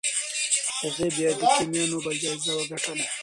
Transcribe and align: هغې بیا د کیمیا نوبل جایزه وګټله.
هغې 0.81 1.07
بیا 1.15 1.29
د 1.39 1.41
کیمیا 1.55 1.83
نوبل 1.91 2.15
جایزه 2.23 2.51
وګټله. 2.55 3.05